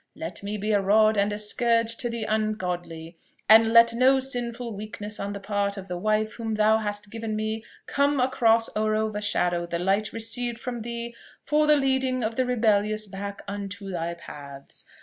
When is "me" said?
0.41-0.57, 7.35-7.63